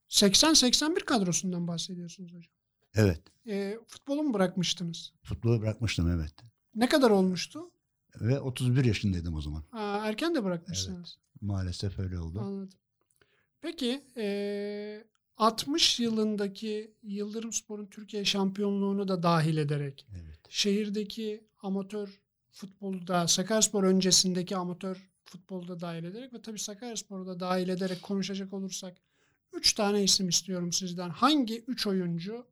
80-81 0.09 1.05
kadrosundan 1.05 1.69
bahsediyorsunuz 1.69 2.33
hocam. 2.33 2.53
Evet, 2.95 3.21
E, 3.47 3.79
futbolu 3.89 4.23
mu 4.23 4.35
bırakmıştınız? 4.35 5.13
futbolu 5.23 5.61
bırakmıştım 5.61 6.09
evet. 6.11 6.33
Ne 6.75 6.89
kadar 6.89 7.11
olmuştu? 7.11 7.71
Ve 8.21 8.41
31 8.41 8.85
yaşındaydım 8.85 9.35
o 9.35 9.41
zaman. 9.41 9.65
Aa, 9.73 10.07
erken 10.07 10.35
de 10.35 10.45
bırakmışsınız. 10.45 11.19
Maalesef 11.41 11.99
öyle 11.99 12.19
oldu. 12.19 12.41
Anladım. 12.41 12.79
Peki 13.61 14.05
eee, 14.17 15.05
60 15.37 16.01
yılındaki 16.01 16.95
Yıldırım 17.03 17.53
Spor'un 17.53 17.87
Türkiye 17.87 18.25
şampiyonluğunu 18.25 19.09
da 19.09 19.23
dahil 19.23 19.57
ederek 19.57 20.07
Evet. 20.13 20.41
şehirdeki 20.49 21.45
amatör 21.63 22.21
futbolu 22.53 23.07
da 23.07 23.29
Sakaryaspor 23.29 23.85
öncesindeki 23.85 24.57
amatör 24.57 25.11
futbolu 25.25 25.69
da 25.69 25.81
dahil 25.81 26.05
ederek 26.05 26.33
ve 26.33 26.43
tabii 26.43 26.59
Sakaryaspor'u 26.59 27.27
da 27.27 27.41
dahil 27.41 27.69
ederek 27.69 28.03
konuşacak 28.03 28.53
olursak 28.53 28.97
3 29.53 29.73
tane 29.73 30.03
isim 30.05 30.29
istiyorum 30.29 30.73
sizden. 30.73 31.11
Hangi 31.11 31.65
3 31.67 31.87
oyuncu 31.87 32.47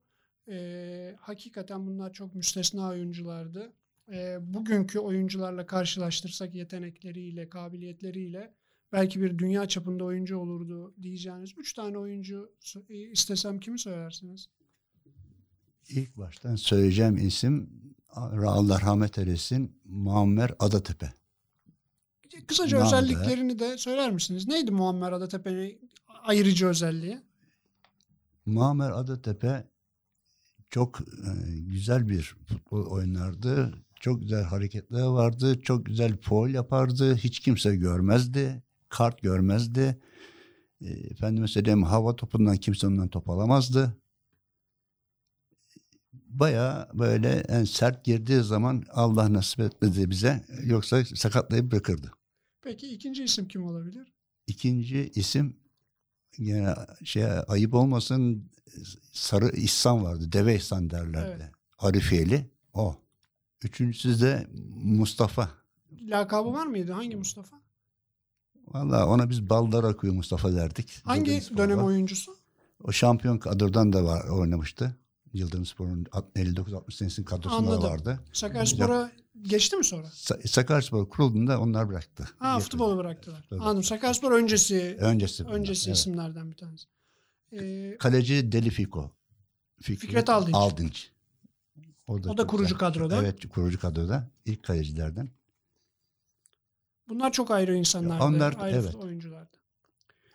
eee, 0.49 1.17
hakikaten 1.21 1.87
bunlar 1.87 2.13
çok 2.13 2.35
müstesna 2.35 2.89
oyunculardı. 2.89 3.73
Eee, 4.09 4.39
bugünkü 4.41 4.99
oyuncularla 4.99 5.67
karşılaştırsak 5.67 6.55
yetenekleriyle, 6.55 7.49
kabiliyetleriyle 7.49 8.55
belki 8.93 9.21
bir 9.21 9.39
dünya 9.39 9.69
çapında 9.69 10.05
oyuncu 10.05 10.39
olurdu 10.39 10.95
diyeceğiniz 11.03 11.51
3 11.59 11.73
tane 11.73 11.99
oyuncu 11.99 12.53
e, 12.89 12.95
istesem 12.95 13.61
kimi 13.61 13.79
söylersiniz? 13.79 14.49
İlk 15.89 16.17
baştan 16.17 16.57
söyleyeceğim 16.57 17.17
isim 17.17 17.71
Allah 18.47 18.81
rahmet 18.81 19.19
eylesin 19.19 19.81
Muammer 19.85 20.55
Adatepe. 20.59 21.13
Kısaca 22.47 22.79
Namı 22.79 22.87
özelliklerini 22.87 23.59
de 23.59 23.79
söyler 23.79 24.11
misiniz? 24.11 24.49
Neydi 24.49 24.71
Muammer 24.71 25.13
Adatepe'nin 25.13 25.91
ayırıcı 26.25 26.67
özelliği? 26.67 27.21
Muammer 28.47 28.91
Adatepe 28.91 29.65
çok 30.71 31.01
e, 31.01 31.31
güzel 31.59 32.09
bir 32.09 32.37
futbol 32.47 32.87
oynardı. 32.87 33.75
Çok 34.01 34.21
güzel 34.21 34.43
hareketleri 34.43 35.07
vardı. 35.07 35.61
Çok 35.63 35.87
güzel 35.87 36.17
foul 36.17 36.49
yapardı. 36.49 37.17
Hiç 37.17 37.41
kimse 37.41 37.77
görmezdi. 37.77 38.63
Kart 38.89 39.23
görmezdi. 39.23 39.99
E, 40.81 40.91
efendime 40.91 41.49
söyleyeyim 41.49 41.83
hava 41.83 42.17
topundan 42.17 42.57
kimse 42.57 42.87
ondan 42.87 43.09
top 43.09 43.31
alamazdı. 43.31 43.97
Baya 46.13 46.89
böyle 46.95 47.31
en 47.31 47.65
sert 47.65 48.05
girdiği 48.05 48.41
zaman 48.41 48.85
Allah 48.91 49.33
nasip 49.33 49.61
etmedi 49.61 50.11
bize. 50.11 50.45
Yoksa 50.65 51.05
sakatlayıp 51.05 51.73
bırakırdı. 51.73 52.13
Peki 52.63 52.89
ikinci 52.89 53.25
isim 53.25 53.49
kim 53.49 53.65
olabilir? 53.67 54.13
İkinci 54.47 55.11
isim 55.15 55.57
yine 56.39 56.75
şey 57.05 57.25
ayıp 57.49 57.75
olmasın 57.75 58.51
Sarı 59.13 59.49
İhsan 59.57 60.05
vardı. 60.05 60.33
Deve 60.33 60.57
İhsan 60.57 60.91
derlerdi. 60.91 61.37
Evet. 61.43 61.53
Arifiyeli 61.79 62.51
o. 62.75 62.97
Üçüncüsü 63.63 64.21
de 64.21 64.47
Mustafa. 64.85 65.51
Lakabı 66.03 66.53
var 66.53 66.67
mıydı? 66.67 66.93
Hangi 66.93 67.17
Mustafa? 67.17 67.57
Valla 68.67 69.07
ona 69.07 69.31
biz 69.31 69.51
ballar 69.51 69.85
akıyor 69.85 70.15
Mustafa 70.15 70.53
derdik. 70.53 71.01
Hangi 71.05 71.41
dönem 71.57 71.79
oyuncusu? 71.79 72.37
O 72.85 72.93
şampiyon 72.93 73.39
kadrodan 73.39 73.93
da 73.93 74.05
var, 74.05 74.29
oynamıştı. 74.29 74.97
Yıldırım 75.33 75.67
Spor'un 75.67 76.05
59-60 76.05 76.93
senesinin 76.95 77.27
kadrosunda 77.27 77.57
Anladım. 77.71 77.91
vardı. 77.91 78.21
Sakaryaspor'a 78.33 79.13
geçti 79.43 79.77
mi 79.77 79.85
sonra? 79.85 80.07
Sa- 80.07 80.49
Sakaryaspor 80.49 81.09
kurulduğunda 81.09 81.61
onlar 81.61 81.89
bıraktı. 81.89 82.29
Ha 82.39 82.55
Getirdi. 82.55 82.71
futbolu 82.71 82.97
bıraktılar. 82.97 83.45
Tabii. 83.51 83.61
Anladım. 83.61 83.83
Sakaryaspor 83.83 84.33
öncesi 84.33 84.97
Öncesi. 85.01 85.45
bunlar, 85.45 85.55
öncesi 85.55 85.91
evet. 85.91 85.99
isimlerden 85.99 86.51
bir 86.51 86.57
tanesi. 86.57 86.87
Ee, 87.53 87.97
Kaleci 87.99 88.53
Deli 88.53 88.71
Fiko. 88.71 89.11
Fikret 89.81 90.29
Aldınç. 90.29 90.55
Aldınç. 90.55 91.11
O 92.07 92.23
da 92.23 92.37
çok 92.37 92.51
kurucu 92.51 92.65
güzel. 92.75 92.79
kadroda. 92.79 93.17
Evet 93.23 93.49
kurucu 93.49 93.81
kadroda. 93.81 94.31
ilk 94.45 94.63
kalecilerden. 94.63 95.31
bunlar 97.09 97.33
çok 97.33 97.51
ayrı 97.51 97.77
insanlardı. 97.77 98.25
Onlar, 98.25 98.57
ayrı 98.59 98.77
evet. 98.77 98.95
oyunculardı. 98.95 99.57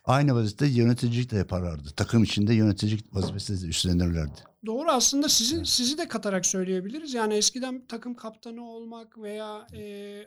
Aynı 0.07 0.35
vaziyette 0.35 0.67
yöneticilik 0.67 1.31
de 1.31 1.35
yaparlardı. 1.35 1.89
Takım 1.95 2.23
içinde 2.23 2.53
yöneticilik 2.53 3.15
vazifesi 3.15 3.63
de 3.63 3.67
üstlenirlerdi. 3.67 4.39
Doğru 4.65 4.91
aslında 4.91 5.29
sizi 5.29 5.65
sizi 5.65 5.97
de 5.97 6.07
katarak 6.07 6.45
söyleyebiliriz. 6.45 7.13
Yani 7.13 7.33
eskiden 7.33 7.87
takım 7.87 8.15
kaptanı 8.15 8.69
olmak 8.69 9.17
veya 9.17 9.67
e, 9.73 9.81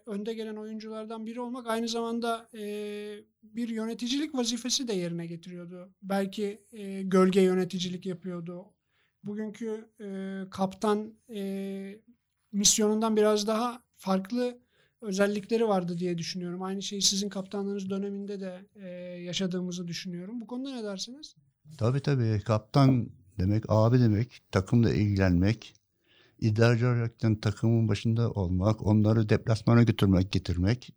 önde 0.07 0.35
gelen 0.35 0.57
oyunculardan 0.57 1.27
biri 1.27 1.41
olmak 1.41 1.67
aynı 1.67 1.89
zamanda 1.89 2.49
e, 2.55 2.61
bir 3.43 3.69
yöneticilik 3.69 4.35
vazifesi 4.35 4.89
de 4.89 4.93
yerine 4.93 5.27
getiriyordu. 5.27 5.95
Belki 6.03 6.65
e, 6.73 7.03
gölge 7.03 7.41
yöneticilik 7.41 8.07
yapıyordu. 8.07 8.65
Bugünkü 9.25 9.91
e, 10.01 10.41
kaptan 10.51 11.15
e, 11.35 12.01
misyonundan 12.53 13.17
biraz 13.17 13.47
daha 13.47 13.83
farklı 13.97 14.59
özellikleri 15.01 15.69
vardı 15.69 15.99
diye 15.99 16.19
düşünüyorum. 16.19 16.63
Aynı 16.63 16.83
şeyi 16.83 17.03
sizin 17.03 17.29
kaptanlığınız 17.29 17.91
döneminde 17.91 18.41
de 18.41 18.67
e, 18.75 18.89
yaşadığımızı 19.23 19.89
düşünüyorum. 19.89 20.41
Bu 20.41 20.47
konuda 20.47 20.75
ne 20.75 20.85
dersiniz? 20.85 21.35
Tabii 21.79 22.01
tabii 22.01 22.41
kaptan 22.45 23.11
demek, 23.39 23.65
abi 23.69 24.01
demek, 24.01 24.43
takımla 24.53 24.93
ilgilenmek, 24.93 25.75
idareci 26.41 26.87
olaraktan 26.87 27.35
takımın 27.35 27.89
başında 27.89 28.31
olmak, 28.31 28.87
onları 28.87 29.29
deplasmana 29.29 29.83
götürmek, 29.83 30.33
getirmek, 30.33 30.93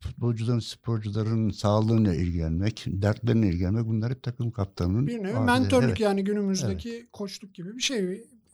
futbolcuların, 0.00 0.58
sporcuların 0.58 1.50
sağlığıyla 1.50 2.14
ilgilenmek, 2.14 2.84
dertlerine 2.86 3.48
ilgilenmek 3.48 3.86
bunlar 3.86 4.10
hep 4.10 4.22
takım 4.22 4.50
kaptanının. 4.50 5.06
Bir 5.06 5.22
nevi 5.22 5.38
mentörlük 5.40 5.88
evet, 5.88 6.00
yani 6.00 6.24
günümüzdeki 6.24 7.06
koçluk 7.12 7.54
gibi 7.54 7.76
bir 7.76 7.82
şey. 7.82 7.98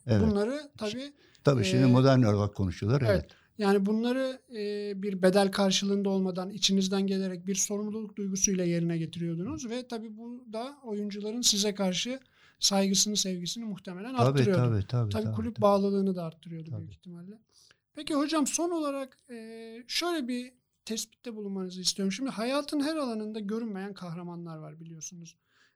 evet. 0.07 0.21
Bunları 0.21 0.71
tabii 0.77 1.13
Tabii 1.43 1.63
şimdi 1.65 1.83
Ee, 1.83 1.91
modern 1.91 2.21
olarak 2.21 2.55
konuşuyorlar. 2.55 3.01
evet. 3.01 3.11
Evet. 3.11 3.31
Yani 3.59 3.85
bunları 3.85 4.41
e, 4.55 4.93
bir 5.01 5.21
bedel 5.21 5.51
karşılığında 5.51 6.09
olmadan 6.09 6.49
içinizden 6.49 7.07
gelerek 7.07 7.47
bir 7.47 7.55
sorumluluk 7.55 8.15
duygusuyla 8.15 8.63
yerine 8.65 8.97
getiriyordunuz 8.97 9.69
ve 9.69 9.87
tabii 9.87 10.17
bu 10.17 10.45
da 10.53 10.77
oyuncuların 10.83 11.41
size 11.41 11.75
karşı 11.75 12.19
saygısını, 12.59 13.17
sevgisini 13.17 13.65
muhtemelen 13.65 14.15
Tabii, 14.15 14.29
arttırıyordu. 14.29 14.61
tabii, 14.61 14.87
tabii, 14.87 15.09
Tabii 15.11 15.23
tabii, 15.23 15.35
kulüp 15.35 15.55
tabii. 15.55 15.61
bağlılığını 15.61 16.15
da 16.15 16.23
arttırıyordu 16.23 16.69
Tabii. 16.69 16.79
büyük 16.79 16.93
ihtimalle. 16.93 17.39
Peki 17.95 18.13
hocam 18.15 18.47
son 18.47 18.69
olarak 18.71 19.17
e, 19.29 19.83
şöyle 19.87 20.27
bir 20.27 20.53
tespitte 20.85 21.35
bulunmanızı 21.35 21.81
istiyorum. 21.81 22.11
Şimdi 22.11 22.29
hayatın 22.29 22.79
her 22.79 22.95
alanında 22.95 23.39
görünmeyen 23.39 23.93
kahramanlar 23.93 24.57
var 24.57 24.79
biliyorsunuz. 24.79 25.35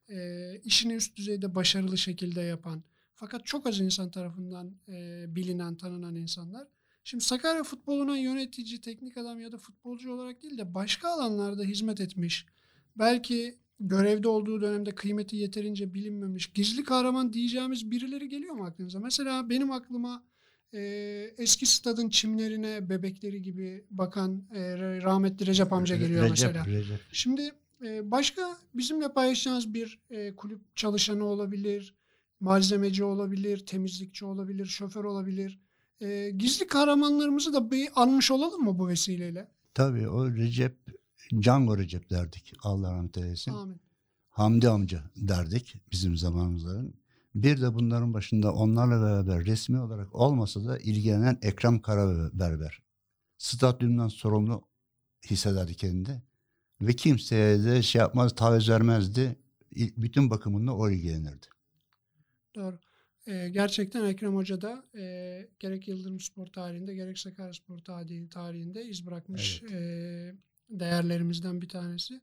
E, 0.09 0.15
işini 0.63 0.93
üst 0.93 1.17
düzeyde 1.17 1.55
başarılı 1.55 1.97
şekilde 1.97 2.41
yapan 2.41 2.83
fakat 3.15 3.45
çok 3.45 3.67
az 3.67 3.79
insan 3.79 4.11
tarafından 4.11 4.75
e, 4.87 5.25
bilinen, 5.35 5.75
tanınan 5.75 6.15
insanlar. 6.15 6.67
Şimdi 7.03 7.23
Sakarya 7.23 7.63
futboluna 7.63 8.17
yönetici, 8.17 8.81
teknik 8.81 9.17
adam 9.17 9.39
ya 9.39 9.51
da 9.51 9.57
futbolcu 9.57 10.13
olarak 10.13 10.43
değil 10.43 10.57
de 10.57 10.73
başka 10.73 11.09
alanlarda 11.09 11.63
hizmet 11.63 12.01
etmiş. 12.01 12.45
Belki 12.95 13.59
görevde 13.79 14.27
olduğu 14.27 14.61
dönemde 14.61 14.95
kıymeti 14.95 15.35
yeterince 15.35 15.93
bilinmemiş. 15.93 16.53
Gizli 16.53 16.83
kahraman 16.83 17.33
diyeceğimiz 17.33 17.91
birileri 17.91 18.29
geliyor 18.29 18.55
mu 18.55 18.65
aklınıza? 18.65 18.99
Mesela 18.99 19.49
benim 19.49 19.71
aklıma 19.71 20.23
e, 20.73 20.79
eski 21.37 21.65
stadın 21.65 22.09
çimlerine, 22.09 22.89
bebekleri 22.89 23.41
gibi 23.41 23.85
bakan 23.91 24.43
e, 24.53 24.77
rahmetli 24.77 25.45
Recep 25.45 25.73
amca 25.73 25.95
geliyor 25.95 26.23
Recep, 26.23 26.31
mesela. 26.31 26.65
Recep. 26.65 26.99
Şimdi 27.11 27.51
e, 27.85 28.11
başka 28.11 28.57
bizimle 28.73 29.13
paylaşacağınız 29.13 29.73
bir 29.73 29.99
e, 30.09 30.35
kulüp 30.35 30.75
çalışanı 30.75 31.25
olabilir, 31.25 31.95
malzemeci 32.39 33.03
olabilir, 33.03 33.65
temizlikçi 33.65 34.25
olabilir, 34.25 34.65
şoför 34.65 35.03
olabilir. 35.03 35.62
E, 36.03 36.29
gizli 36.29 36.67
kahramanlarımızı 36.67 37.53
da 37.53 37.71
bir 37.71 37.89
anmış 37.95 38.31
olalım 38.31 38.63
mı 38.63 38.79
bu 38.79 38.87
vesileyle? 38.87 39.47
Tabii 39.73 40.09
o 40.09 40.31
Recep, 40.31 40.77
Django 41.41 41.77
Recep 41.77 42.09
derdik. 42.09 42.53
Allah 42.63 42.93
rahmet 42.93 43.17
eylesin. 43.17 43.51
Amin. 43.51 43.81
Hamdi 44.29 44.69
amca 44.69 45.03
derdik 45.15 45.75
bizim 45.91 46.17
zamanımızların. 46.17 46.93
Bir 47.35 47.61
de 47.61 47.73
bunların 47.73 48.13
başında 48.13 48.53
onlarla 48.53 49.01
beraber 49.01 49.45
resmi 49.45 49.79
olarak 49.79 50.15
olmasa 50.15 50.65
da 50.65 50.77
ilgilenen 50.77 51.37
Ekrem 51.41 51.81
Karaberber. 51.81 52.81
Stadyumdan 53.37 54.07
sorumlu 54.07 54.67
hissederdi 55.29 55.75
kendini. 55.75 56.21
Ve 56.81 56.93
kimseye 56.93 57.63
de 57.63 57.81
şey 57.81 57.99
yapmaz, 57.99 58.35
taviz 58.35 58.69
vermezdi. 58.69 59.35
Bütün 59.75 60.29
bakımında 60.29 60.75
o 60.75 60.89
ilgilenirdi. 60.89 61.45
Doğru. 62.55 62.79
E, 63.27 63.49
gerçekten 63.49 64.05
Ekrem 64.05 64.35
Hoca 64.35 64.61
da 64.61 64.85
e, 64.97 65.47
gerek 65.59 65.87
Yıldırım 65.87 66.19
Spor 66.19 66.47
tarihinde 66.47 66.95
gerek 66.95 67.19
Sakarya 67.19 67.53
Spor 67.53 67.79
tarihi- 67.79 68.29
tarihinde 68.29 68.85
iz 68.85 69.05
bırakmış 69.05 69.63
e, 69.63 70.35
değerlerimizden 70.69 71.61
bir 71.61 71.69
tanesi. 71.69 72.21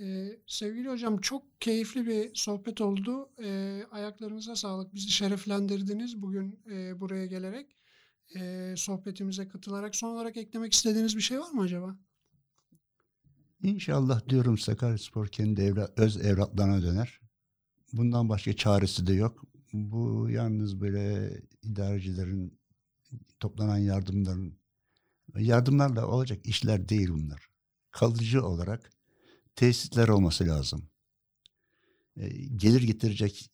E, 0.00 0.28
sevgili 0.46 0.88
hocam 0.88 1.18
çok 1.20 1.60
keyifli 1.60 2.06
bir 2.06 2.34
sohbet 2.34 2.80
oldu. 2.80 3.30
E, 3.44 3.82
ayaklarınıza 3.90 4.56
sağlık. 4.56 4.94
Bizi 4.94 5.08
şereflendirdiniz 5.10 6.22
bugün 6.22 6.60
e, 6.70 7.00
buraya 7.00 7.26
gelerek. 7.26 7.76
E, 8.36 8.74
sohbetimize 8.76 9.48
katılarak. 9.48 9.96
Son 9.96 10.08
olarak 10.10 10.36
eklemek 10.36 10.72
istediğiniz 10.72 11.16
bir 11.16 11.22
şey 11.22 11.40
var 11.40 11.50
mı 11.50 11.62
acaba? 11.62 11.96
İnşallah 13.62 14.28
diyorum 14.28 14.58
Sakaryaspor 14.58 15.28
kendi 15.28 15.60
evlat, 15.60 15.98
öz 15.98 16.16
evlatlarına 16.26 16.82
döner. 16.82 17.20
Bundan 17.92 18.28
başka 18.28 18.52
çaresi 18.56 19.06
de 19.06 19.12
yok. 19.12 19.44
Bu 19.72 20.30
yalnız 20.30 20.80
böyle 20.80 21.32
idarecilerin 21.62 22.58
toplanan 23.40 23.78
yardımların 23.78 24.58
yardımlarla 25.38 26.06
olacak 26.06 26.46
işler 26.46 26.88
değil 26.88 27.08
bunlar. 27.08 27.48
Kalıcı 27.90 28.46
olarak 28.46 28.90
tesisler 29.56 30.08
olması 30.08 30.46
lazım. 30.46 30.88
E, 32.16 32.28
gelir 32.56 32.82
getirecek 32.82 33.50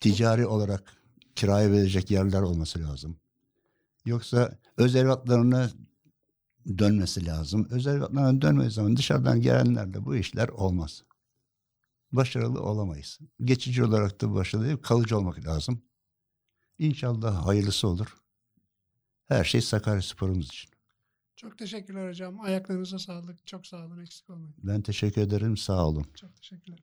ticari 0.00 0.46
olarak 0.46 1.02
kiraya 1.36 1.72
verecek 1.72 2.10
yerler 2.10 2.42
olması 2.42 2.80
lazım. 2.80 3.20
Yoksa 4.04 4.58
öz 4.76 4.96
evlatlarına 4.96 5.70
dönmesi 6.78 7.26
lazım. 7.26 7.68
Özel 7.70 7.94
evlatlarına 7.96 8.42
dönmediği 8.42 8.70
zaman 8.70 8.96
dışarıdan 8.96 9.40
gelenlerle 9.40 10.04
bu 10.04 10.16
işler 10.16 10.48
olmaz. 10.48 11.04
Başarılı 12.12 12.62
olamayız. 12.62 13.18
Geçici 13.44 13.84
olarak 13.84 14.20
da 14.20 14.34
başarılı 14.34 14.66
değil, 14.66 14.76
kalıcı 14.76 15.18
olmak 15.18 15.46
lazım. 15.46 15.82
İnşallah 16.78 17.46
hayırlısı 17.46 17.88
olur. 17.88 18.16
Her 19.28 19.44
şey 19.44 19.60
Sakarya 19.60 20.02
sporumuz 20.02 20.46
için. 20.46 20.70
Çok 21.36 21.58
teşekkürler 21.58 22.08
hocam. 22.08 22.40
Ayaklarınıza 22.40 22.98
sağlık. 22.98 23.46
Çok 23.46 23.66
sağ 23.66 23.86
olun. 23.86 24.00
Eksik 24.00 24.30
olmayın. 24.30 24.56
Ben 24.58 24.82
teşekkür 24.82 25.22
ederim. 25.22 25.56
Sağ 25.56 25.86
olun. 25.86 26.06
Çok 26.14 26.36
teşekkürler. 26.36 26.78